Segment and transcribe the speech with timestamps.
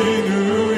[0.00, 0.69] singing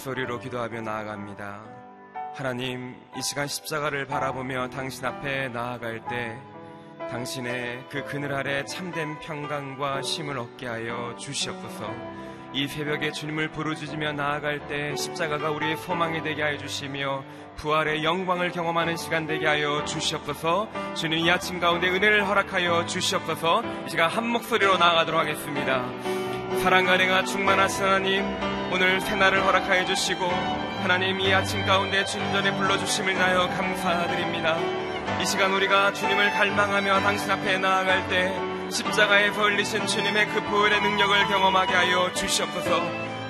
[0.00, 1.60] 소리로 기도하며 나아갑니다.
[2.34, 6.38] 하나님, 이 시간 십자가를 바라보며 당신 앞에 나아갈 때
[7.10, 11.92] 당신의 그 그늘 아래 참된 평강과 힘을 얻게 하여 주시옵소서.
[12.52, 17.22] 이 새벽에 주님을 부르짖으며 나아갈 때 십자가가 우리의 소망이 되게 하여 주시며
[17.56, 23.90] 부활의 영광을 경험하는 시간 되게 하여 주시옵소서 주님 이 아침 가운데 은혜를 허락하여 주시옵소서 이
[23.90, 25.86] 시간 한 목소리로 나아가도록 하겠습니다
[26.62, 30.26] 사랑과 은혜가 충만하신 하나님 오늘 새날을 허락하여 주시고
[30.82, 34.56] 하나님 이 아침 가운데 주님 전에 불러주심을 나여 감사드립니다.
[35.20, 38.32] 이 시간 우리가 주님을 갈망하며 당신 앞에 나아갈 때
[38.70, 42.80] 십자가에서 흘리신 주님의 그 보혈의 능력을 경험하게 하여 주시옵소서.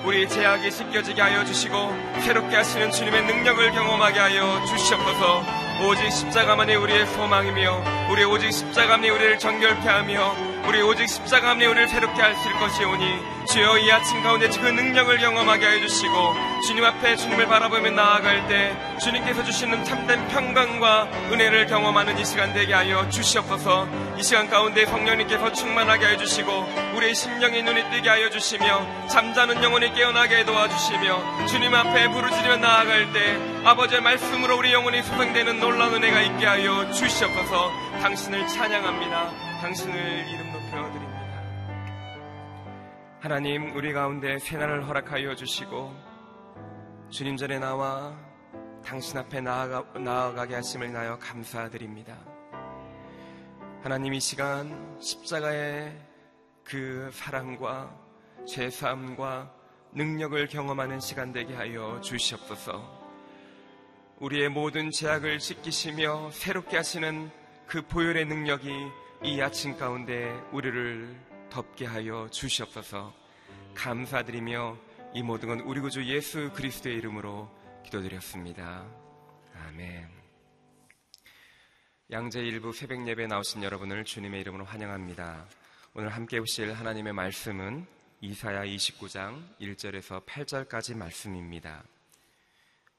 [0.05, 1.75] 우리 제약이 씻겨지게 하여 주시고
[2.21, 5.43] 새롭게 하시는 주님의 능력을 경험하게 하여 주시옵소서.
[5.87, 12.21] 오직 십자가만이 우리의 소망이며 우리 오직 십자가만이 우리를 정결케 하며 우리 오직 십자가만이 우리를 새롭게
[12.21, 16.33] 하실 것이오니 주여 이 아침 가운데 그 능력을 경험하게 하여 주시고
[16.67, 22.73] 주님 앞에 주님을 바라보며 나아갈 때 주님께서 주시는 참된 평강과 은혜를 경험하는 이 시간 되게
[22.73, 23.87] 하여 주시옵소서.
[24.17, 29.93] 이 시간 가운데 성령님께서 충만하게 하여 주시고 우리의 심령이 눈이 뜨게 하여 주시며 잠자는 영혼이
[29.93, 36.45] 깨어나게 도와주시며 주님 앞에 부르짖으며 나아갈 때 아버지의 말씀으로 우리 영혼이 소생되는 놀라운 은혜가 있게
[36.45, 37.71] 하여 주시옵소서.
[38.01, 39.31] 당신을 찬양합니다.
[39.61, 40.50] 당신을 이름
[43.21, 45.95] 하나님 우리 가운데 새날을 허락하여 주시고
[47.11, 48.17] 주님 전에 나와
[48.83, 52.17] 당신 앞에 나아가, 나아가게 하심을 인하여 감사드립니다.
[53.83, 55.95] 하나님 이 시간 십자가의
[56.63, 57.95] 그 사랑과
[58.47, 59.53] 죄사함과
[59.91, 62.81] 능력을 경험하는 시간 되게 하여 주시옵소서.
[64.17, 67.29] 우리의 모든 죄악을 씻기시며 새롭게 하시는
[67.67, 68.71] 그 보혈의 능력이
[69.25, 73.13] 이 아침 가운데 우리를 덮게 하여 주시옵소서
[73.75, 74.77] 감사드리며
[75.13, 77.49] 이 모든 건 우리 구주 예수 그리스도의 이름으로
[77.83, 78.87] 기도드렸습니다.
[79.53, 80.09] 아멘.
[82.09, 85.45] 양재 일부 새벽 예배 나오신 여러분을 주님의 이름으로 환영합니다.
[85.93, 87.85] 오늘 함께 보실 하나님의 말씀은
[88.21, 91.83] 이사야 29장 1절에서 8절까지 말씀입니다.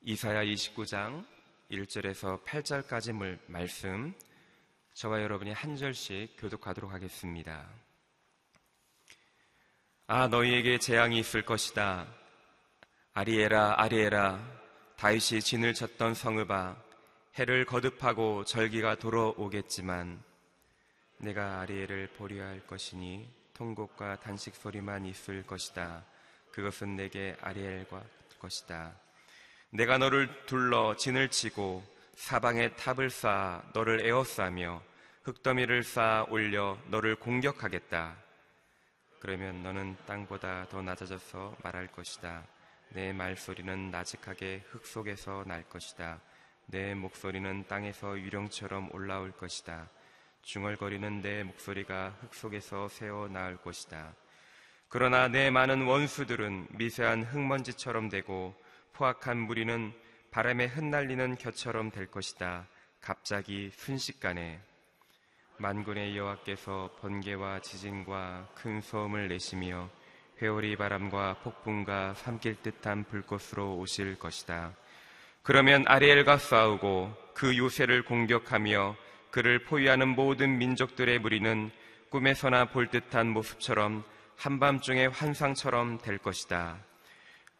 [0.02, 1.25] 이사야 29장
[1.70, 4.12] 1절에서 8절까지 말씀
[4.94, 7.66] 저와 여러분이 한 절씩 교독하도록 하겠습니다.
[10.14, 12.06] 아 너희에게 재앙이 있을 것이다.
[13.14, 14.46] 아리에라 아리에라
[14.98, 16.76] 다윗이 진을 쳤던 성읍아
[17.38, 20.22] 해를 거듭하고 절기가 돌아오겠지만
[21.16, 26.04] 내가 아리에를 보려 할 것이니 통곡과 단식 소리만 있을 것이다.
[26.50, 28.02] 그것은 내게 아리엘과
[28.38, 28.92] 것이다.
[29.70, 31.82] 내가 너를 둘러 진을 치고
[32.16, 34.82] 사방에 탑을 쌓아 너를 에워싸며
[35.22, 38.21] 흙더미를 쌓아 올려 너를 공격하겠다.
[39.22, 42.44] 그러면 너는 땅보다 더 낮아져서 말할 것이다.
[42.88, 46.20] 내 말소리는 나직하게 흙 속에서 날 것이다.
[46.66, 49.88] 내 목소리는 땅에서 유령처럼 올라올 것이다.
[50.42, 54.12] 중얼거리는 내 목소리가 흙 속에서 새어 나올 것이다.
[54.88, 58.60] 그러나 내 많은 원수들은 미세한 흙먼지처럼 되고
[58.92, 59.92] 포악한 무리는
[60.32, 62.66] 바람에 흩날리는 겨처럼 될 것이다.
[63.00, 64.60] 갑자기 순식간에
[65.62, 69.88] 만군의 여호와께서 번개와 지진과 큰 소음을 내시며
[70.42, 74.72] 회오리 바람과 폭풍과 삼킬 듯한 불꽃으로 오실 것이다.
[75.44, 78.96] 그러면 아리엘과 싸우고 그 요새를 공격하며
[79.31, 81.70] 그를 포위하는 모든 민족들의 무리는
[82.10, 84.02] 꿈에서나 볼 듯한 모습처럼
[84.38, 86.78] 한밤중의 환상처럼 될 것이다.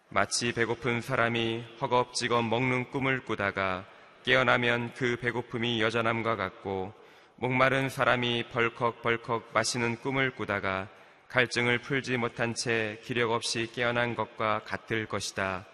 [0.09, 3.87] 마치 배고픈 사람이 허겁지겁 먹는 꿈을 꾸다가
[4.25, 7.01] 깨어나면 그 배고픔이 여전함과 같고
[7.37, 10.89] 목마른 사람이 벌컥벌컥 마시는 꿈을 꾸다가
[11.29, 15.67] 갈증을 풀지 못한 채 기력 없이 깨어난 것과 같을 것이다.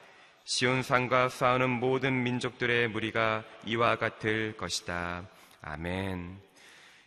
[0.44, 5.28] 시온산과 싸우는 모든 민족들의 무리가 이와 같을 것이다.
[5.60, 6.40] 아멘.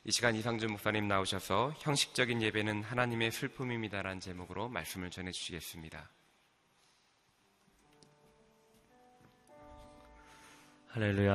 [0.03, 6.10] 이 시간 이상준 목사님 나오셔서 형식적인 예배는 하나님의 슬픔입니다라는 제목으로 말씀을 전해 주시겠습니다.
[10.89, 11.34] 할렐루야.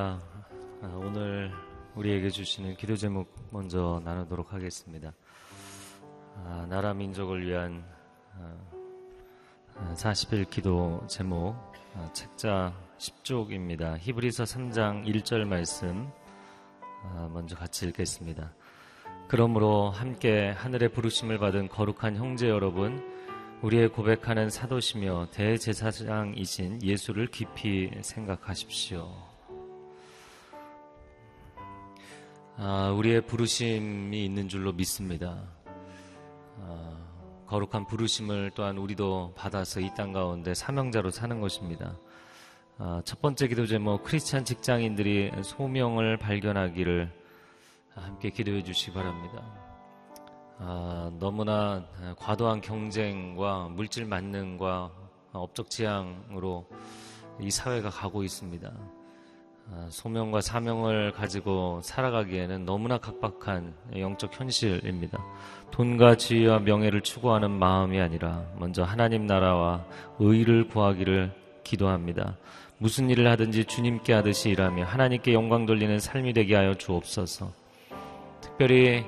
[0.82, 1.50] 아, 오늘
[1.96, 5.14] 우리에게 주시는 기도 제목 먼저 나누도록 하겠습니다.
[6.34, 7.84] 아, 나라 민족을 위한
[9.74, 11.56] 아, 40일 기도 제목
[11.94, 13.96] 아, 책자 10쪽입니다.
[13.98, 16.10] 히브리서 3장 1절 말씀
[17.02, 18.52] 아, 먼저 같이 읽겠습니다.
[19.28, 23.02] 그러므로 함께 하늘의 부르심을 받은 거룩한 형제 여러분
[23.62, 29.25] 우리의 고백하는 사도시며 대제사장이신 예수를 깊이 생각하십시오.
[32.58, 35.42] 아, 우리의 부르심이 있는 줄로 믿습니다.
[36.58, 36.96] 아,
[37.46, 41.96] 거룩한 부르심을 또한 우리도 받아서 이 땅 가운데 사명자로 사는 것입니다.
[42.78, 47.12] 아, 첫 번째 기도 제목 크리스찬 직장인들이 소명을 발견하기를
[47.94, 49.44] 함께 기도해 주시기 바랍니다.
[50.58, 51.86] 아, 너무나
[52.18, 54.90] 과도한 경쟁과 물질 만능과
[55.32, 56.66] 업적 지향으로
[57.40, 58.72] 이 사회가 가고 있습니다.
[59.72, 65.18] 아, 소명과 사명을 가지고 살아가기에는 너무나 각박한 영적 현실입니다.
[65.72, 69.84] 돈과 지위와 명예를 추구하는 마음이 아니라 먼저 하나님 나라와
[70.20, 71.32] 의를 구하기를
[71.64, 72.36] 기도합니다.
[72.78, 77.50] 무슨 일을 하든지 주님께 하듯이 일하며 하나님께 영광 돌리는 삶이 되게 하여 주옵소서.
[78.40, 79.04] 특별히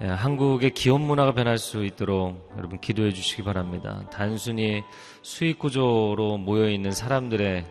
[0.00, 4.02] 한국의 기업 문화가 변할 수 있도록 여러분 기도해 주시기 바랍니다.
[4.10, 4.82] 단순히
[5.20, 7.66] 수익 구조로 모여 있는 사람들의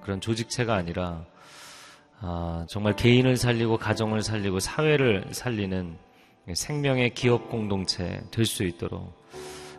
[0.00, 1.24] 그런 조직체가 아니라
[2.24, 5.96] 아, 정말 개인을 살리고 가정을 살리고 사회를 살리는
[6.54, 9.12] 생명의 기업 공동체 될 수 있도록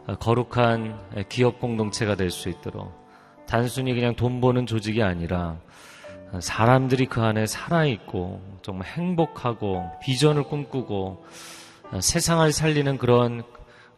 [0.06, 2.92] 아, 거룩한 기업 공동체가 될 수 있도록
[3.48, 5.58] 단순히 그냥 돈 버는 조직이 아니라
[6.40, 11.24] 사람들이 그 안에 살아있고 정말 행복하고 비전을 꿈꾸고
[12.02, 13.44] 세상을 살리는 그런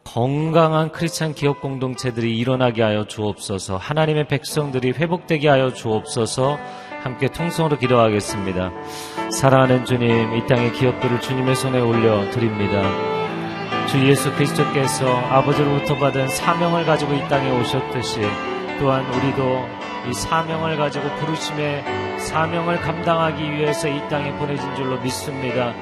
[0.04, 6.58] 건강한 크리스찬 기업 공동체들이 일어나게 하여 주옵소서 하나님의 백성들이 회복되게 하여 주옵소서
[7.06, 8.72] 함께 통성으로 기도하겠습니다.
[9.30, 12.82] 사랑하는 주님, 이 땅의 기업들을 주님의 손에 올려 드립니다.
[13.86, 18.22] 주 예수 그리스도께서 아버지로부터 받은 사명을 가지고 이 땅에 오셨듯이
[18.80, 19.68] 또한 우리도
[20.10, 25.72] 이 사명을 가지고 부르심의 사명을 감당하기 위해서 이 땅에 보내진 줄로 믿습니다.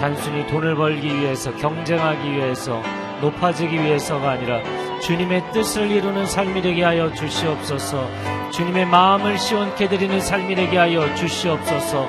[0.00, 2.82] 단순히 돈을 벌기 위해서 경쟁하기 위해서
[3.20, 4.60] 높아지기 위해서가 아니라
[5.02, 8.08] 주님의 뜻을 이루는 삶이 되게 하여 주시옵소서.
[8.52, 12.08] 주님의 마음을 시원케 드리는 삶이 되게 하여 주시옵소서.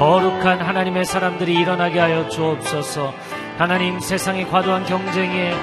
[0.00, 3.14] 거룩한 하나님의 사람들이 일어나게 하여 주옵소서.
[3.58, 5.54] 하나님 세상의 과도한 경쟁에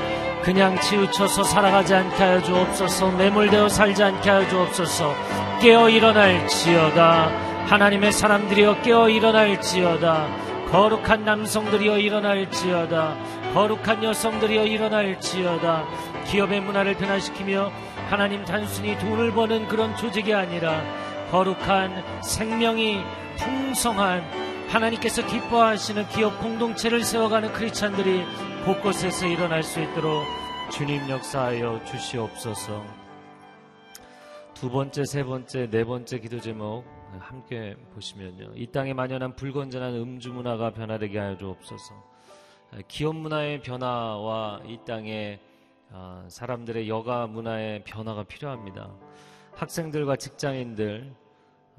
[0.41, 3.11] 그냥 치우쳐서 살아가지 않게 하여 주옵소서.
[3.11, 5.13] 매몰되어 살지 않게 하여 주옵소서.
[5.61, 7.65] 깨어 일어날지어다.
[7.65, 10.27] 하나님의 사람들이여 깨어 일어날지어다.
[10.71, 13.15] 거룩한 남성들이여 일어날지어다.
[13.53, 15.83] 거룩한 여성들이여 일어날지어다.
[16.31, 17.71] 기업의 문화를 변화시키며
[18.09, 20.83] 하나님 단순히 돈을 버는 그런 조직이 아니라
[21.31, 22.99] 거룩한 생명이
[23.37, 24.21] 풍성한
[24.69, 28.23] 하나님께서 기뻐하시는 기업 공동체를 세워가는 크리스찬들이
[28.63, 30.23] 곳곳에서 일어날 수 있도록
[30.71, 32.83] 주님 역사하여 주시옵소서.
[34.53, 36.85] 두 번째, 세 번째, 네 번째 기도 제목
[37.17, 38.51] 함께 보시면요.
[38.53, 41.95] 이 땅에 만연한 불건전한 음주 문화가 변화되게 하여 주옵소서.
[42.87, 45.48] 기업 문화의 변화와 이 땅의 아,
[46.27, 48.91] 사람들의 여가 문화의 변화가 필요합니다.
[49.55, 51.13] 학생들과 직장인들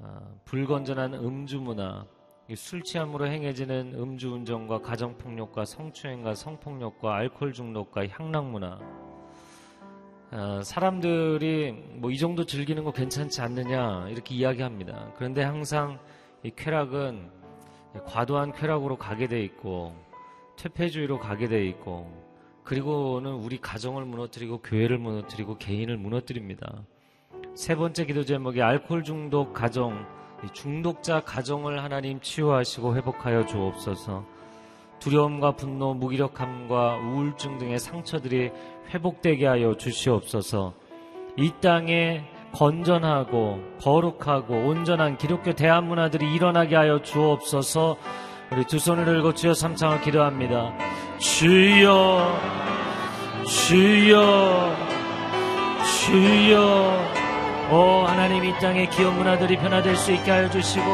[0.03, 2.05] 아, 불건전한 음주 문화,
[2.55, 8.79] 술 취함으로 행해지는 음주운전과 가정폭력과 성추행과 성폭력과 알코올 중독과 향락 문화.
[10.31, 15.11] 아, 사람들이 뭐 이 정도 즐기는 거 괜찮지 않느냐 이렇게 이야기합니다.
[15.15, 15.99] 그런데 항상
[16.43, 17.29] 이 쾌락은
[18.05, 19.95] 과도한 쾌락으로 가게 돼 있고
[20.57, 22.20] 퇴폐주의로 가게 돼 있고
[22.63, 26.83] 그리고는 우리 가정을 무너뜨리고 교회를 무너뜨리고 개인을 무너뜨립니다.
[27.55, 30.05] 세 번째 기도 제목이 알코올 중독 가정,
[30.53, 34.25] 중독자 가정을 하나님 치유하시고 회복하여 주옵소서.
[34.99, 38.51] 두려움과 분노, 무기력함과 우울증 등의 상처들이
[38.89, 40.73] 회복되게 하여 주시옵소서.
[41.37, 47.97] 이 땅에 건전하고 거룩하고 온전한 기독교 대한 문화들이 일어나게 하여 주옵소서.
[48.53, 50.73] 우리 두 손을 들고 주여 삼창을 기도합니다.
[51.19, 52.37] 주여,
[53.47, 54.75] 주여,
[55.85, 57.11] 주여.
[57.71, 60.85] 오 하나님 이 땅의 기업 문화들이 변화될 수 있게 하여 주시고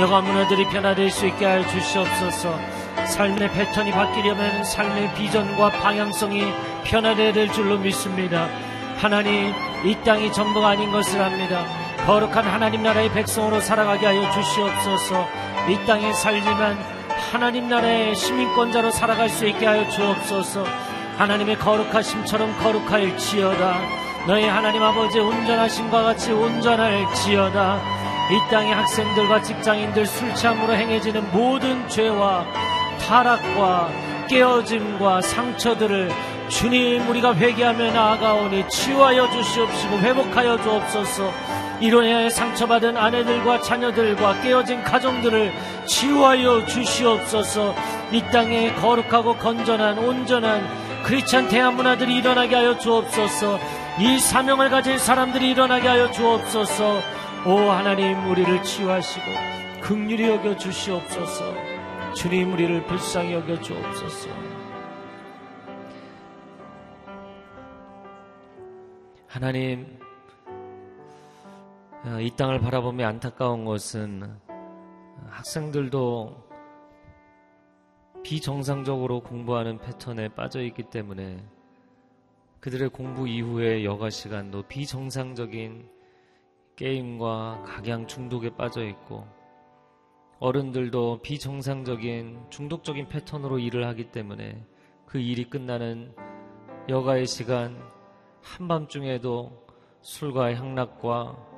[0.00, 2.58] 여가 문화들이 변화될 수 있게 하여 주시옵소서.
[3.06, 6.42] 삶의 패턴이 바뀌려면 삶의 비전과 방향성이
[6.86, 8.48] 변화되어야 될 줄로 믿습니다.
[8.96, 11.64] 하나님 이 땅이 전부가 아닌 것을 압니다.
[12.04, 15.28] 거룩한 하나님 나라의 백성으로 살아가게 하여 주시옵소서.
[15.68, 16.95] 이 땅에 살지만
[17.32, 20.64] 하나님 나라의 시민권자로 살아갈 수 있게 하여 주옵소서.
[21.18, 23.78] 하나님의 거룩하심처럼 거룩할지어다.
[24.26, 27.80] 너희 하나님 아버지 온전하심과 같이 온전할지어다.
[28.30, 32.44] 이 땅의 학생들과 직장인들 술 취함으로 행해지는 모든 죄와
[33.06, 33.90] 타락과
[34.28, 36.10] 깨어짐과 상처들을
[36.48, 41.32] 주님 우리가 회개하며 나아가오니 치유하여 주시옵시고 회복하여 주옵소서.
[41.80, 45.52] 이로 인하여 상처받은 아내들과 자녀들과 깨어진 가정들을
[45.86, 47.74] 치유하여 주시옵소서.
[48.12, 50.66] 이 땅에 거룩하고 건전한 온전한
[51.04, 53.58] 크리스찬 대한 문화들이 일어나게 하여 주옵소서.
[54.00, 57.00] 이 사명을 가진 사람들이 일어나게 하여 주옵소서.
[57.46, 59.24] 오 하나님 우리를 치유하시고
[59.82, 61.54] 극률이 여겨 주시옵소서.
[62.14, 64.30] 주님 우리를 불쌍히 여겨 주옵소서.
[69.28, 70.05] 하나님 어,
[72.20, 74.38] 이 땅을 바라보며 안타까운 것은
[75.28, 76.46] 학생들도
[78.22, 81.44] 비정상적으로 공부하는 패턴에 빠져 있기 때문에
[82.60, 85.88] 그들의 공부 이후의 여가 시간도 비정상적인
[86.76, 89.26] 게임과 각양 중독에 빠져 있고
[90.38, 94.64] 어른들도 비정상적인 중독적인 패턴으로 일을 하기 때문에
[95.06, 96.14] 그 일이 끝나는
[96.88, 97.82] 여가의 시간
[98.42, 99.66] 한밤중에도
[100.02, 101.55] 술과 향락과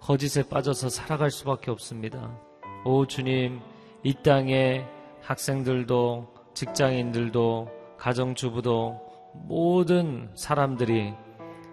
[0.00, 2.38] 거짓에 빠져서 살아갈 수밖에 없습니다.
[2.84, 3.60] 오 주님,
[4.02, 4.84] 이 땅에
[5.22, 9.00] 학생들도 직장인들도 가정주부도
[9.34, 11.12] 모든 사람들이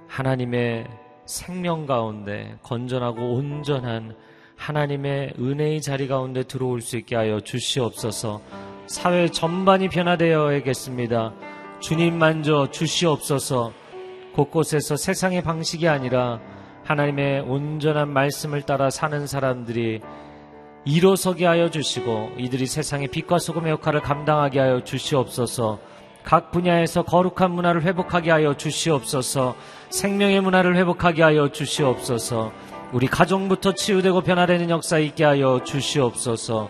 [0.08, 0.88] 하나님의
[1.26, 4.16] 생명 가운데 건전하고 온전한
[4.58, 8.42] 하나님의 은혜의 자리 가운데 들어올 수 있게 하여 주시옵소서.
[8.88, 11.34] 사회 전반이 변화되어야겠습니다.
[11.80, 13.74] 주님 만져 주시옵소서.
[14.34, 16.40] 곳곳에서 세상의 방식이 아니라
[16.86, 20.02] 하나님의 온전한 말씀을 따라 사는 사람들이
[20.86, 25.80] 일어서게 하여 주시고 이들이 세상의 빛과 소금의 역할을 감당하게 하여 주시옵소서.
[26.24, 29.56] 각 분야에서 거룩한 문화를 회복하게 하여 주시옵소서.
[29.90, 32.52] 생명의 문화를 회복하게 하여 주시옵소서.
[32.94, 36.70] 우리 가정부터 치유되고 변화되는 역사 있게 하여 주시옵소서.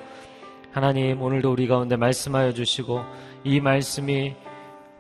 [0.71, 3.01] 하나님 오늘도 우리 가운데 말씀하여 주시고
[3.43, 4.35] 이 말씀이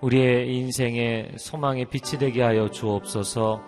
[0.01, 3.61] 우리의 인생의 소망의 빛이 되게 하여 주옵소서.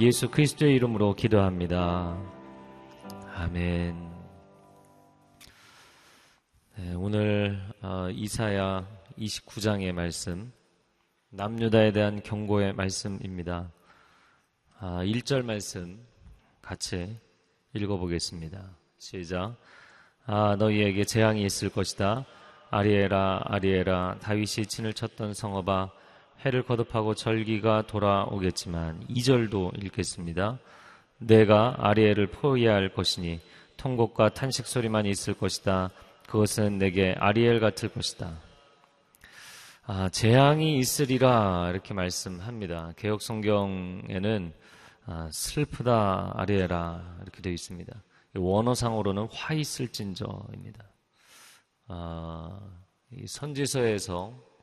[0.00, 2.20] 예수 그리스도의 이름으로 기도합니다.
[3.36, 3.94] 아멘.
[6.76, 10.52] 네, 오늘 어, 이사야 29장의 말씀,
[11.30, 13.70] 남유다에 대한 경고의 말씀입니다.
[14.80, 16.04] 아, 1절 말씀
[16.60, 17.16] 같이
[17.74, 18.76] 읽어보겠습니다.
[18.98, 19.56] 시작.
[20.26, 22.26] 아, 너희에게 재앙이 있을 것이다.
[22.70, 25.92] 아리에라, 아리에라, 다윗이 진을 쳤던 성어바,
[26.44, 30.58] 해를 거듭하고 절기가 돌아오겠지만, 2절도 읽겠습니다.
[31.18, 33.40] 내가 아리에를 포위할 것이니,
[33.76, 35.90] 통곡과 탄식 소리만 있을 것이다.
[36.26, 38.38] 그것은 내게 아리엘 같을 것이다.
[39.86, 42.92] 아, 재앙이 있으리라 이렇게 말씀합니다.
[42.96, 44.54] 개혁 성경에는
[45.06, 48.02] 아, 슬프다 아리에라 이렇게 되어 있습니다.
[48.34, 50.84] 원어상으로는 화 있을진저입니다.
[51.88, 52.60] 아,
[53.12, 54.53] 이 선지서에서 아,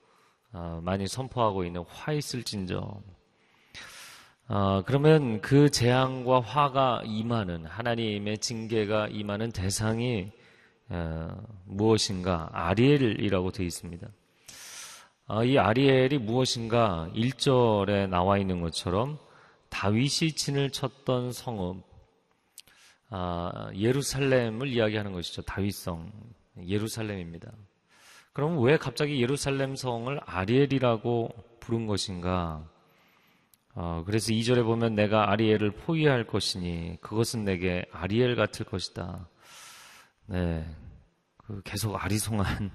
[0.82, 3.02] 많이 선포하고 있는 화 있을진저.
[4.48, 10.30] 아, 그러면 그 재앙과 화가 임하는 하나님의 징계가 임하는 대상이
[10.90, 11.30] 어,
[11.64, 14.08] 무엇인가 아리엘이라고 되어 있습니다.
[15.28, 19.18] 아, 이 아리엘이 무엇인가 1절에 나와 있는 것처럼
[19.70, 21.82] 다윗이 진을 쳤던 성읍
[23.10, 25.44] 아, 예루살렘을 이야기하는 것이죠.
[25.44, 26.12] 다윗성
[26.68, 27.54] 예루살렘입니다.
[28.34, 32.65] 그럼 왜 갑자기 예루살렘 성을 아리엘이라고 부른 것인가?
[33.74, 39.28] 어, 그래서 2절에 보면 내가 아리엘을 포위할 것이니 그것은 내게 아리엘 같을 것이다.
[40.28, 40.65] 네.
[41.38, 42.72] 그 계속 아리송한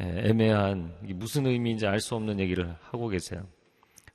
[0.00, 3.46] 예, 애매한 무슨 의미인지 알 수 없는 얘기를 하고 계세요.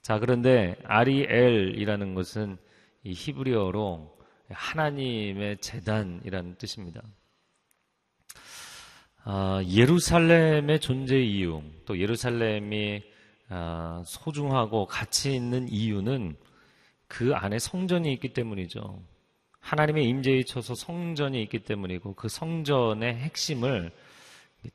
[0.02, 2.58] 자, 그런데 아리엘이라는 것은
[3.04, 4.18] 이 히브리어로
[4.50, 7.02] 하나님의 재단이라는 뜻입니다.
[9.28, 13.02] 아, 예루살렘의 존재 이유, 또 예루살렘이
[13.50, 16.36] 아, 소중하고 가치 있는 이유는
[17.08, 19.02] 그 안에 성전이 있기 때문이죠.
[19.62, 23.92] 하나님의 임재에 있어서 성전이 있기 때문이고 그 성전의 핵심을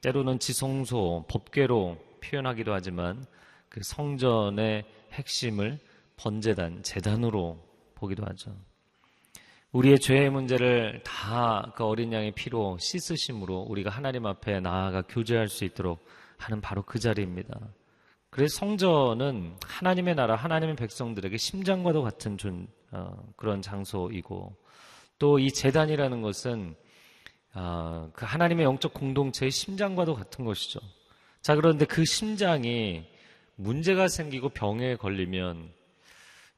[0.00, 3.24] 때로는 지성소, 법궤로 표현하기도 하지만
[3.68, 5.78] 그 성전의 핵심을
[6.16, 7.56] 번제단, 제단으로
[7.94, 8.56] 보기도 하죠.
[9.72, 15.64] 우리의 죄의 문제를 다 그 어린 양의 피로 씻으심으로 우리가 하나님 앞에 나아가 교제할 수
[15.64, 16.04] 있도록
[16.38, 17.58] 하는 바로 그 자리입니다.
[18.30, 24.56] 그래서 성전은 하나님의 나라, 하나님의 백성들에게 심장과도 같은 존, 어, 그런 장소이고
[25.18, 26.74] 또 이 제단이라는 것은
[27.52, 30.80] 아, 그 하나님의 영적 공동체의 심장과도 같은 것이죠.
[31.42, 33.04] 자, 그런데 그 심장이
[33.56, 35.72] 문제가 생기고 병에 걸리면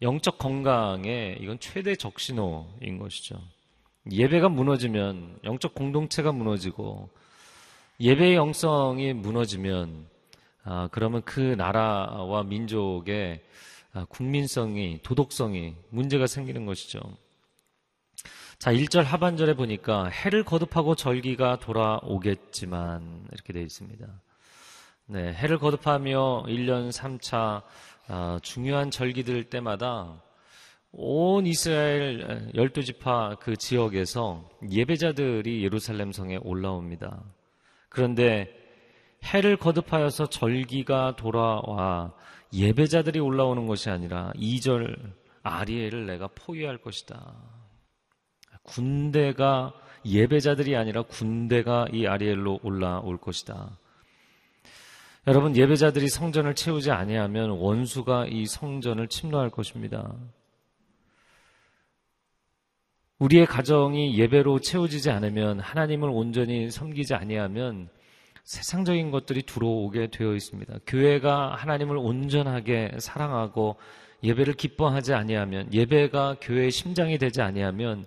[0.03, 3.41] 영적 건강에 이건 최대 적신호인 것이죠.
[4.11, 7.09] 예배가 무너지면 영적 공동체가 무너지고
[8.01, 10.07] 예배의 영성이 무너지면
[10.65, 13.43] 아, 그러면 그 나라와 민족의
[13.93, 17.01] 아, 국민성이 도덕성이 문제가 생기는 것이죠.
[18.59, 24.07] 자, 1절 하반절에 보니까 해를 거듭하고 절기가 돌아오겠지만 이렇게 되어 있습니다.
[25.07, 27.63] 네, 해를 거듭하며 1년 3차
[28.09, 30.23] 어, 중요한 절기들 때마다
[30.91, 37.23] 온 이스라엘 12지파 그 지역에서 예배자들이 예루살렘 성에 올라옵니다.
[37.89, 38.49] 그런데
[39.25, 42.13] 해를 거듭하여서 절기가 돌아와
[42.53, 45.13] 예배자들이 올라오는 것이 아니라 2절
[45.43, 47.35] 아리엘을 내가 포위할 것이다.
[48.63, 49.73] 군대가
[50.05, 53.79] 예배자들이 아니라 군대가 이 아리엘로 올라올 것이다.
[55.29, 60.13] 여러분 예배자들이 성전을 채우지 아니하면 원수가 이 성전을 침노할 것입니다.
[63.21, 67.89] 우리의 가정이 예배로 채워지지 않으면 하나님을 온전히 섬기지 아니하면
[68.43, 70.81] 세상적인 것들이 들어오게 되어 있습니다.
[70.89, 73.77] 교회가 하나님을 온전하게 사랑하고
[74.25, 78.07] 예배를 기뻐하지 아니하면 예배가 교회의 심장이 되지 아니하면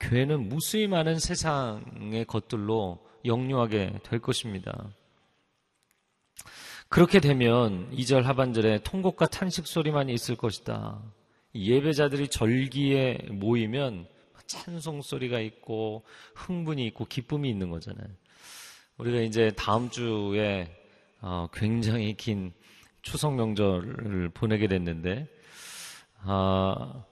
[0.00, 4.88] 교회는 무수히 많은 세상의 것들로 역류하게 될 것입니다.
[6.94, 11.02] 그렇게 되면 2절 하반절에 통곡과 탄식 소리만 있을 것이다.
[11.52, 14.06] 예배자들이 절기에 모이면
[14.46, 16.04] 찬송 소리가 있고
[16.36, 18.06] 흥분이 있고 기쁨이 있는 거잖아요.
[18.98, 20.70] 우리가 이제 다음 주에
[21.20, 22.52] 어, 굉장히 긴
[23.02, 25.26] 추석 명절을 보내게 됐는데
[26.22, 27.04] 어,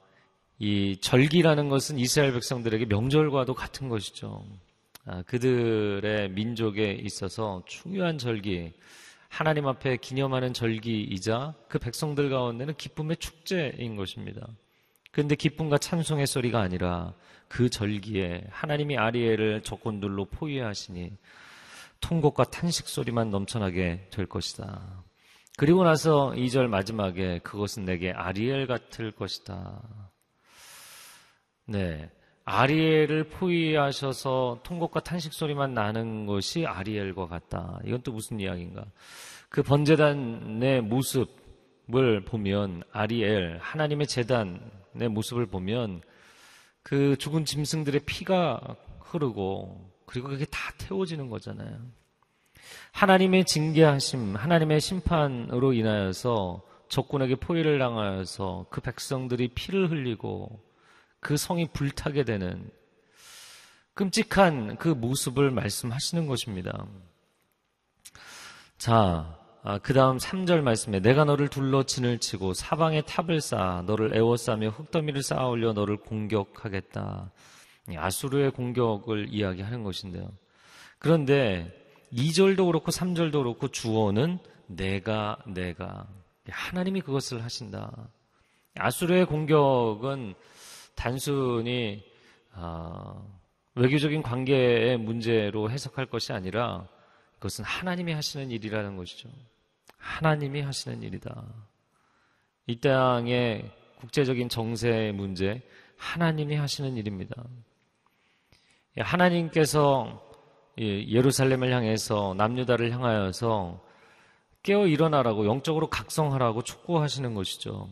[0.61, 4.47] 이 절기라는 것은 이스라엘 백성들에게 명절과도 같은 것이죠.
[5.07, 8.75] 아, 그들의 민족에 있어서 중요한 절기,
[9.33, 14.47] 하나님 앞에 기념하는 절기이자 그 백성들 가운데는 기쁨의 축제인 것입니다.
[15.11, 17.15] 그런데 기쁨과 찬송의 소리가 아니라
[17.49, 21.17] 그 절기에 하나님이 아리엘을 조건들로 포위하시니
[22.03, 25.03] 통곡과 탄식 소리만 넘쳐나게 될 것이다.
[25.57, 29.81] 그리고 나서 2절 마지막에 그것은 내게 아리엘 같을 것이다.
[31.65, 32.11] 네.
[32.45, 37.79] 아리엘을 포위하셔서 통곡과 탄식 소리만 나는 것이 아리엘과 같다.
[37.85, 38.85] 이건 또 무슨 이야기인가?
[39.49, 46.03] 그 번제단의 모습을 보면 아리엘 하나님의 재단의 모습을 보면
[46.83, 51.79] 그 죽은 짐승들의 피가 흐르고 그리고 그게 다 태워지는 거잖아요.
[52.93, 60.61] 하나님의 징계하심, 하나님의 심판으로 인하여서 적군에게 포위를 당하여서 그 백성들이 피를 흘리고
[61.23, 62.69] 그 성이 불타게 되는
[63.95, 66.87] 끔찍한 그 모습을 말씀하시는 것입니다.
[68.77, 74.17] 자, 아, 그 다음 3절 말씀에 내가 너를 둘러 진을 치고 사방에 탑을 쌓아 너를
[74.17, 77.31] 에워싸며 흙더미를 쌓아 올려 너를 공격하겠다.
[77.97, 80.29] 아수르의 공격을 이야기하는 것인데요.
[80.99, 81.73] 그런데
[82.13, 86.09] 2절도 그렇고 3절도 그렇고 주어는 내가 내가
[86.49, 88.09] 하나님이 그것을 하신다.
[88.75, 90.35] 아수르의 공격은
[90.95, 92.05] 단순히
[92.55, 93.41] 어,
[93.75, 96.87] 외교적인 관계의 문제로 해석할 것이 아니라
[97.35, 99.29] 그것은 하나님이 하시는 일이라는 것이죠.
[99.97, 101.45] 하나님이 하시는 일이다.
[102.67, 105.63] 이 땅의 국제적인 정세 문제,
[105.97, 107.43] 하나님이 하시는 일입니다.
[108.99, 110.23] 하나님께서
[110.79, 113.81] 예루살렘을 향해서 남유다를 향하여서
[114.63, 117.89] 깨어 일어나라고 영적으로 각성하라고 촉구하시는 것이죠.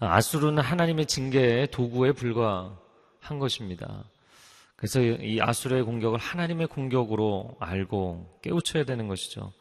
[0.00, 4.04] 아수르는 하나님의 징계의 도구에 불과한 것입니다.
[4.76, 9.52] 그래서 이 아수르의 공격을 하나님의 공격으로 알고 깨우쳐야 되는 것이죠.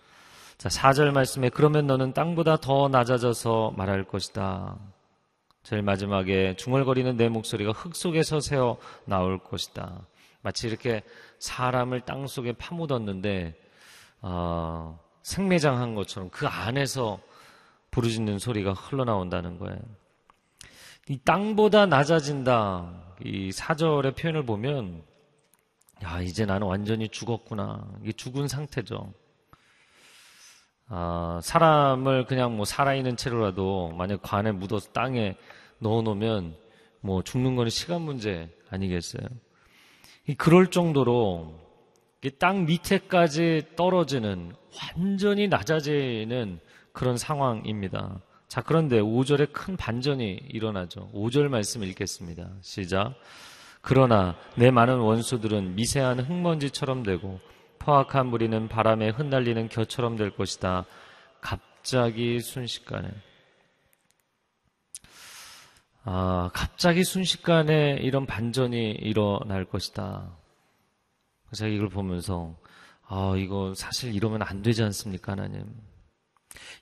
[0.57, 4.77] 자, 4절 말씀에 그러면 너는 땅보다 더 낮아져서 말할 것이다.
[5.63, 10.05] 제일 마지막에 중얼거리는 내 목소리가 흙 속에서 새어 나올 것이다.
[10.41, 11.03] 마치 이렇게
[11.39, 13.55] 사람을 땅 속에 파묻었는데
[14.21, 17.19] 어, 생매장한 것처럼 그 안에서
[17.91, 19.79] 부르짖는 소리가 흘러나온다는 거예요.
[21.09, 23.15] 이 땅보다 낮아진다.
[23.23, 25.03] 이 사절의 표현을 보면,
[26.03, 27.87] 야, 이제 나는 완전히 죽었구나.
[28.01, 29.13] 이게 죽은 상태죠.
[30.89, 35.35] 아, 사람을 그냥 뭐 살아있는 채로라도 만약 관에 묻어서 땅에
[35.79, 36.55] 넣어 놓으면
[37.01, 39.23] 뭐 죽는 거는 시간 문제 아니겠어요?
[40.37, 41.53] 그럴 정도로
[42.39, 46.59] 땅 밑에까지 떨어지는 완전히 낮아지는
[46.91, 48.21] 그런 상황입니다.
[48.47, 51.11] 자, 그런데 5절에 큰 반전이 일어나죠.
[51.13, 52.49] 5절 말씀 읽겠습니다.
[52.61, 53.13] 시작.
[53.81, 57.39] 그러나 내 많은 원수들은 미세한 흙먼지처럼 되고
[57.79, 60.85] 포악한 무리는 바람에 흩날리는 겨처럼 될 것이다.
[61.41, 63.09] 갑자기 순식간에.
[66.03, 70.37] 아, 갑자기 순식간에 이런 반전이 일어날 것이다.
[71.53, 72.55] 제가 이걸 보면서,
[73.07, 75.65] 아, 이거 사실 이러면 안 되지 않습니까, 하나님?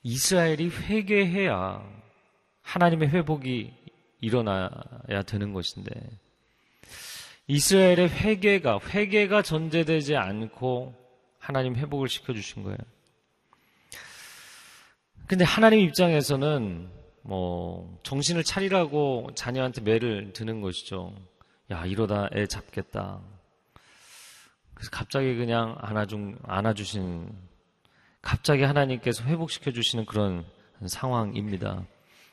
[0.02, 1.84] 이스라엘이 회개해야
[2.62, 3.72] 하나님의 회복이
[4.20, 5.90] 일어나야 되는 것인데
[7.48, 10.94] 이스라엘의 회개가 회개가 전제되지 않고
[11.38, 12.78] 하나님 회복을 시켜 주신 거예요.
[15.28, 16.90] 근데 하나님 입장에서는
[17.22, 21.14] 뭐 정신을 차리라고 자녀한테 매를 드는 것이죠.
[21.70, 23.20] 야 이러다 애 잡겠다.
[24.74, 27.32] 그래서 갑자기 그냥 안아준 안아주신
[28.26, 30.44] 갑자기 하나님께서 회복시켜 주시는 그런
[30.84, 31.86] 상황입니다.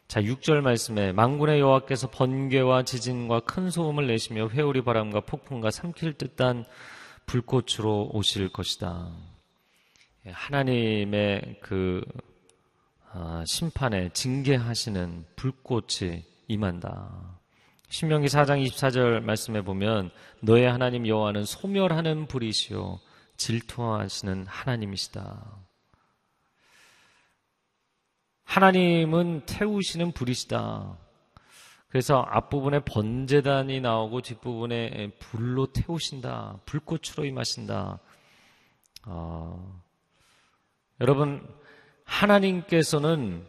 [0.08, 6.66] 자, 6절 말씀에 망군의 여호와께서 번개와 지진과 큰 소음을 내시며 회오리 바람과 폭풍과 삼킬 듯한
[7.28, 9.12] 불꽃으로 오실 것이다.
[10.26, 12.02] 하나님의 그
[13.12, 17.40] 아, 심판에 징계하시는 불꽃이 임한다.
[17.90, 20.10] 신명기 4장 24절 말씀에 보면
[20.42, 23.00] 너의 하나님 여호와는 소멸하는 불이시요
[23.38, 25.64] 질투하시는 하나님이시다.
[28.44, 30.98] 하나님은 태우시는 불이시다.
[31.90, 36.60] 그래서 앞부분에 번제단이 나오고 뒷부분에 불로 태우신다.
[36.66, 38.00] 불꽃으로 임하신다.
[39.06, 39.82] 어,
[41.02, 41.48] 여러분,
[42.04, 43.46] 하나님께서는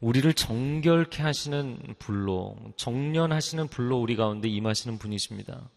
[0.00, 5.68] 우리를 정결케 하시는 불로, 정련하시는 불로 우리 가운데 임하시는 분이십니다.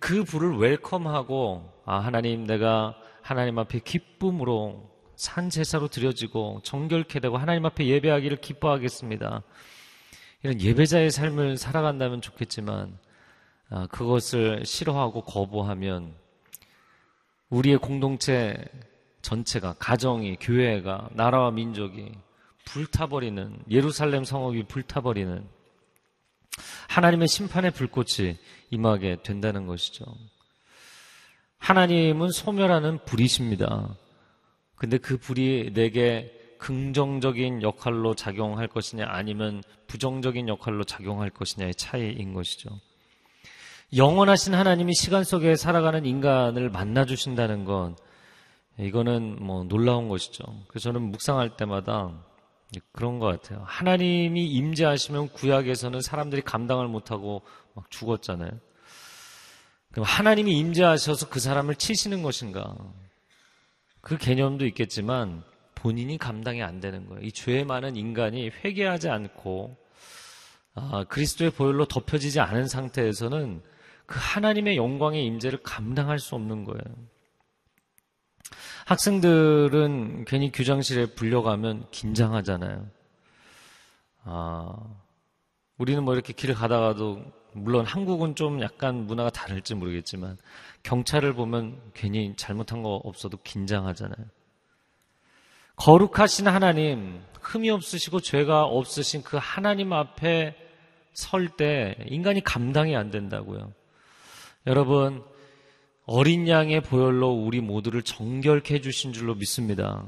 [0.00, 7.64] 그 불을 웰컴하고, 아, 하나님, 내가 하나님 앞에 기쁨으로 산 제사로 드려지고 정결케 되고 하나님
[7.66, 9.42] 앞에 예배하기를 기뻐하겠습니다.
[10.42, 12.98] 이런 예배자의 삶을 살아간다면 좋겠지만,
[13.70, 16.14] 아, 그것을 싫어하고 거부하면
[17.48, 18.56] 우리의 공동체
[19.22, 22.12] 전체가, 가정이, 교회가, 나라와 민족이
[22.66, 25.48] 불타버리는, 예루살렘 성읍이 불타버리는
[26.88, 28.36] 하나님의 심판의 불꽃이
[28.70, 30.04] 임하게 된다는 것이죠.
[31.58, 33.96] 하나님은 소멸하는 불이십니다.
[34.84, 42.68] 근데 그 불이 내게 긍정적인 역할로 작용할 것이냐 아니면 부정적인 역할로 작용할 것이냐의 차이인 것이죠.
[43.96, 47.96] 영원하신 하나님이 시간 속에 살아가는 인간을 만나 주신다는 건
[48.78, 50.44] 이거는 뭐 놀라운 것이죠.
[50.68, 52.22] 그래서 저는 묵상할 때마다
[52.92, 53.62] 그런 것 같아요.
[53.64, 57.40] 하나님이 임재하시면 구약에서는 사람들이 감당을 못하고
[57.72, 58.50] 막 죽었잖아요.
[59.92, 62.76] 그럼 하나님이 임재하셔서 그 사람을 치시는 것인가?
[64.04, 65.42] 그 개념도 있겠지만
[65.74, 67.22] 본인이 감당이 안 되는 거예요.
[67.22, 69.76] 이죄 많은 인간이 회개하지 않고
[70.74, 73.62] 아, 그리스도의 보혈로 덮여지지 않은 상태에서는
[74.04, 76.82] 그 하나님의 영광의 임재를 감당할 수 없는 거예요.
[78.84, 82.86] 학생들은 괜히 교장실에 불려가면 긴장하잖아요.
[84.24, 84.76] 아,
[85.78, 90.36] 우리는 뭐 이렇게 길을 가다가도 물론 한국은 좀 약간 문화가 다를지 모르겠지만
[90.84, 94.26] 경찰을 보면 괜히 잘못한 거 없어도 긴장하잖아요.
[95.76, 100.54] 거룩하신 하나님, 흠이 없으시고 죄가 없으신 그 하나님 앞에
[101.12, 103.72] 설 때 인간이 감당이 안 된다고요.
[104.66, 105.24] 여러분,
[106.06, 110.04] 어린 양의 보혈로 우리 모두를 정결케 해주신 줄로 믿습니다.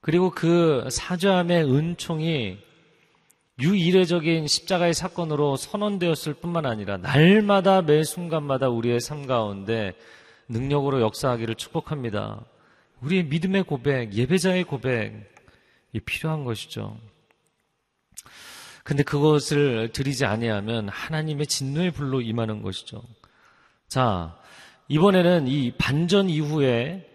[0.00, 2.58] 그리고 그 사죄함의 은총이
[3.58, 9.94] 유이례적인 십자가의 사건으로 선언되었을 뿐만 아니라 날마다 매 순간마다 우리의 삶 가운데
[10.48, 12.44] 능력으로 역사하기를 축복합니다.
[13.00, 16.98] 우리의 믿음의 고백, 예배자의 고백이 필요한 것이죠.
[18.84, 23.02] 근데 그것을 드리지 아니하면 하나님의 진노의 불로 임하는 것이죠.
[23.88, 24.36] 자,
[24.88, 27.10] 이번에는 이 반전 이후에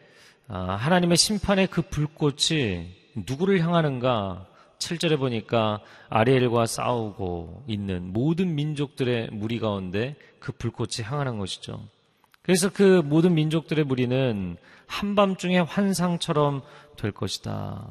[0.47, 2.89] 아, 하나님의 심판의 그 불꽃이
[3.27, 4.50] 누구를 향하는가?
[4.82, 11.88] 7절에 보니까 아리엘과 싸우고 있는 모든 민족들의 무리 가운데 그 불꽃이 향하는 것이죠.
[12.41, 16.63] 그래서 그 모든 민족들의 무리는 한밤중에 환상처럼
[16.98, 17.88] 될 것이다.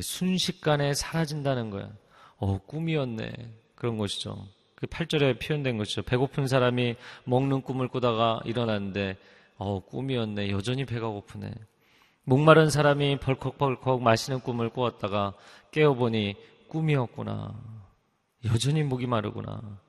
[0.00, 1.90] 순식간에 사라진다는 거야.
[2.36, 3.32] 어, 꿈이었네.
[3.74, 4.46] 그런 것이죠.
[4.74, 6.02] 그 8절에 표현된 것이죠.
[6.02, 9.16] 배고픈 사람이 먹는 꿈을 꾸다가 일어났는데,
[9.56, 10.50] 어, 꿈이었네.
[10.50, 11.50] 여전히 배가 고프네.
[12.24, 15.34] 목마른 사람이 벌컥벌컥 마시는 꿈을 꾸었다가
[15.72, 16.36] 깨어보니
[16.68, 17.54] 꿈이었구나.
[18.44, 19.80] 여전히 목이 마르구나.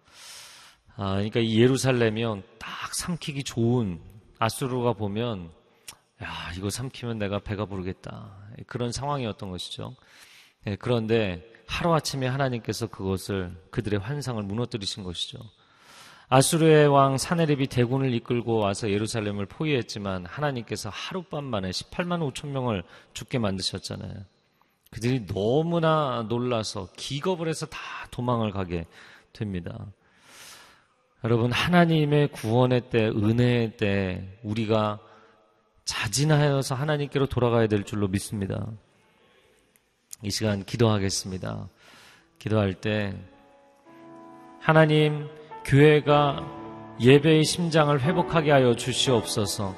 [0.96, 2.42] 아, 그러니까 이 예루살렘이요.
[2.58, 4.02] 딱 삼키기 좋은
[4.40, 5.52] 아수르가 보면,
[6.24, 8.36] 야, 이거 삼키면 내가 배가 부르겠다.
[8.68, 9.96] 그런 상황이었던 것이죠.
[10.66, 15.40] 네, 그런데 하루아침에 하나님께서 그것을 그들의 환상을 무너뜨리신 것이죠.
[16.34, 23.38] 아수르의 왕 사네립이 대군을 이끌고 와서 예루살렘을 포위했지만 하나님께서 하룻밤 만에 18만 5천 명을 죽게
[23.38, 24.14] 만드셨잖아요.
[24.92, 27.80] 그들이 너무나 놀라서 기겁을 해서 다
[28.12, 28.86] 도망을 가게
[29.34, 29.88] 됩니다.
[31.26, 35.00] 여러분, 하나님의 구원의 때, 은혜의 때, 우리가
[35.84, 38.68] 자진하여서 하나님께로 돌아가야 될 줄로 믿습니다.
[40.24, 41.68] 이 시간 기도하겠습니다.
[42.40, 43.18] 기도할 때
[44.62, 45.28] 하나님
[45.66, 46.44] 교회가
[47.00, 49.76] 예배의 심장을 회복하게 하여 주시옵소서.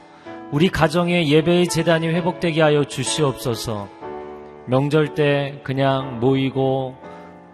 [0.51, 3.87] 우리 가정의 예배의 재단이 회복되게 하여 주시옵소서.
[4.65, 6.95] 명절 때 그냥 모이고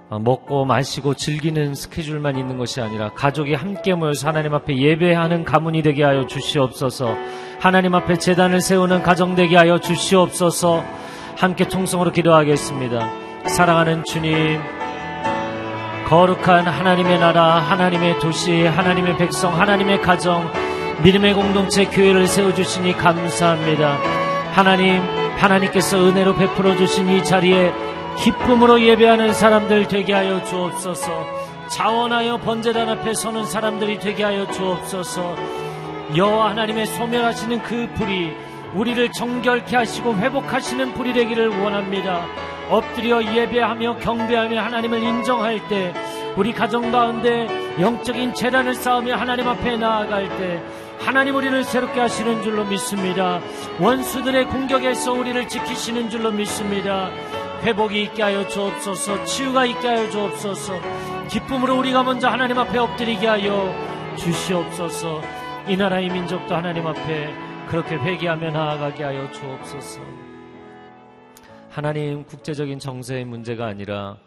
[0.10, 5.84] 어, 먹고 마시고 즐기는 스케줄만 있는 것이 아니라 가족이 함께 모여서 하나님 앞에 예배하는 가문이
[5.84, 7.16] 되게 하여 주시옵소서.
[7.60, 10.84] 하나님 앞에 재단을 세우는 가정 되게 하여 주시옵소서.
[11.38, 13.48] 함께 통성으로 기도하겠습니다.
[13.48, 14.60] 사랑하는 주님,
[16.10, 20.52] 거룩한 하나님의 나라, 하나님의 도시, 하나님의 백성, 하나님의 가정,
[21.04, 24.00] 믿음의 공동체 교회를 세워주시니 감사합니다.
[24.54, 25.04] 하나님,
[25.38, 27.72] 하나님께서 은혜로 베풀어 주신 이 자리에
[28.18, 31.28] 기쁨으로 예배하는 사람들 되게 하여 주옵소서.
[31.68, 35.36] 자원하여 번제단 앞에 서는 사람들이 되게 하여 주옵소서.
[36.16, 38.36] 여호와 하나님의 소멸하시는 그 불이
[38.74, 42.26] 우리를 정결케 하시고 회복하시는 불이 되기를 원합니다.
[42.70, 45.94] 엎드려 예배하며 경배하며 하나님을 인정할 때
[46.36, 47.48] 우리 가정 가운데
[47.80, 50.62] 영적인 재단을 쌓으며 하나님 앞에 나아갈 때
[51.00, 53.40] 하나님 우리를 새롭게 하시는 줄로 믿습니다.
[53.80, 57.10] 원수들의 공격에서 우리를 지키시는 줄로 믿습니다.
[57.64, 60.74] 회복이 있게 하여 주옵소서, 치유가 있게 하여 주옵소서,
[61.30, 63.74] 기쁨으로 우리가 먼저 하나님 앞에 엎드리게 하여
[64.18, 65.22] 주시옵소서,
[65.68, 67.34] 이 나라의 민족도 하나님 앞에
[67.68, 70.29] 그렇게 회개하며 나아가게 하여 주옵소서.
[71.80, 74.18] 하나님 국제적인 정세의 문제가 아니라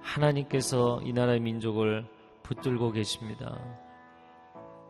[0.00, 2.06] 하나님께서 이 나라의 민족을
[2.44, 3.58] 붙들고 계십니다.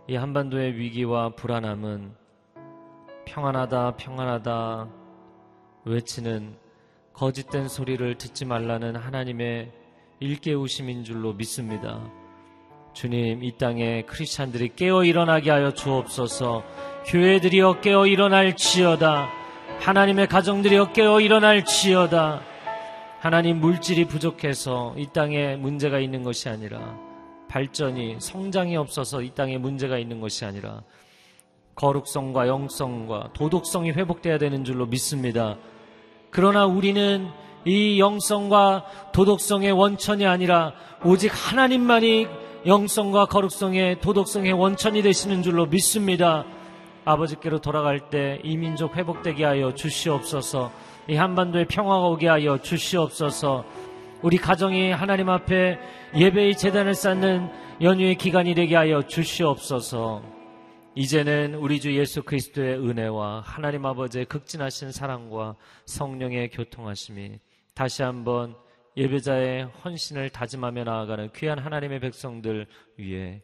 [0.07, 2.13] 이 한반도의 위기와 불안함은
[3.25, 4.89] 평안하다, 평안하다
[5.87, 6.59] 외치는
[7.15, 9.73] 거짓된 소리를 듣지 말라는 하나님의
[10.21, 12.03] 일깨우심인 줄로 믿습니다.
[12.93, 16.65] 주님, 이 땅에 크리스찬들이 깨어 일어나게 하여 주옵소서.
[17.07, 19.44] 교회들이여 깨어 일어날 지어다.
[19.81, 22.41] 하나님의 가정들이여 깨어 일어날 지어다.
[23.21, 26.99] 하나님 물질이 부족해서 이 땅에 문제가 있는 것이 아니라
[27.49, 30.83] 발전이 성장이 없어서 이 땅에 문제가 있는 것이 아니라
[31.75, 35.57] 거룩성과 영성과 도덕성이 회복돼야 되는 줄로 믿습니다.
[36.31, 37.29] 그러나 우리는
[37.65, 42.27] 이 영성과 도덕성의 원천이 아니라 오직 하나님만이
[42.67, 46.45] 영성과 거룩성의 도덕성의 원천이 되시는 줄로 믿습니다.
[47.05, 50.73] 아버지께로 돌아갈 때 이 민족 회복되게 하여 주시옵소서.
[51.09, 53.65] 이 한반도에 평화가 오게 하여 주시옵소서.
[54.23, 55.79] 우리 가정이 하나님 앞에
[56.17, 57.51] 예배의 재단을 쌓는
[57.83, 60.23] 연휴의 기간이 되게 하여 주시옵소서.
[60.95, 67.41] 이제는 우리 주 예수 그리스도의 은혜와 하나님 아버지의 극진하신 사랑과 성령의 교통하심이
[67.75, 68.55] 다시 한번
[68.97, 73.43] 예배자의 헌신을 다짐하며 나아가는 귀한 하나님의 백성들 위에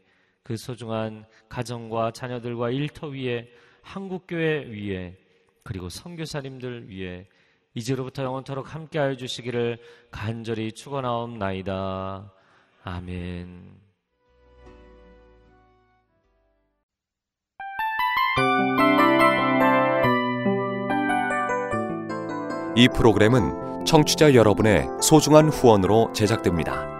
[0.51, 3.49] 그 소중한 가정과 자녀들과 일터 위에
[3.83, 5.17] 한국교회 위에
[5.63, 7.29] 그리고 선교사님들 위에
[7.75, 9.79] 이제로부터 영원토록 함께하여 주시기를
[10.11, 12.33] 간절히 축원하옵나이다.
[12.83, 13.79] 아멘.
[22.75, 27.00] 이 프로그램은 청취자 여러분의 소중한 후원으로 제작됩니다.